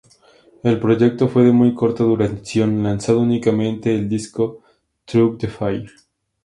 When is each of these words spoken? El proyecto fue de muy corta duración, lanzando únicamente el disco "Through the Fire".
El 0.63 0.79
proyecto 0.79 1.27
fue 1.29 1.43
de 1.43 1.51
muy 1.51 1.75
corta 1.75 2.03
duración, 2.03 2.81
lanzando 2.81 3.21
únicamente 3.21 3.93
el 3.93 4.09
disco 4.09 4.63
"Through 5.05 5.37
the 5.37 5.47
Fire". 5.47 5.91